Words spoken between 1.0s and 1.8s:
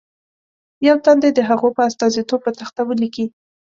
تن دې د هغو